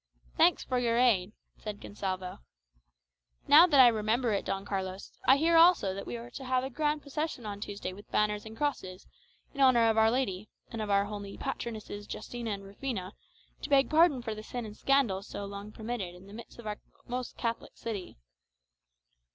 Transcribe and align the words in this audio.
"Thanks 0.35 0.63
for 0.63 0.79
your 0.79 0.97
aid," 0.97 1.31
said 1.59 1.79
Gonsalvo. 1.79 2.39
"Now 3.47 3.67
that 3.67 3.79
I 3.79 3.87
remember 3.87 4.31
it, 4.33 4.45
Don 4.45 4.65
Carlos, 4.65 5.11
I 5.27 5.37
hear 5.37 5.57
also 5.57 5.93
that 5.93 6.07
we 6.07 6.17
are 6.17 6.31
to 6.31 6.43
have 6.43 6.63
a 6.63 6.71
grand 6.71 7.03
procession 7.03 7.45
on 7.45 7.59
Tuesday 7.61 7.93
with 7.93 8.09
banners 8.09 8.43
and 8.43 8.57
crosses, 8.57 9.05
in 9.53 9.61
honour 9.61 9.87
of 9.91 9.99
Our 9.99 10.09
Lady, 10.09 10.49
and 10.71 10.81
of 10.81 10.89
our 10.89 11.05
holy 11.05 11.37
patronesses 11.37 12.11
Justina 12.11 12.49
and 12.49 12.63
Rufina, 12.63 13.13
to 13.61 13.69
beg 13.69 13.91
pardon 13.91 14.23
for 14.23 14.33
the 14.33 14.41
sin 14.41 14.65
and 14.65 14.75
scandal 14.75 15.21
so 15.21 15.45
long 15.45 15.71
permitted 15.71 16.15
in 16.15 16.25
the 16.25 16.33
midst 16.33 16.57
of 16.57 16.65
our 16.65 16.79
most 17.07 17.37
Catholic 17.37 17.77
city. 17.77 18.17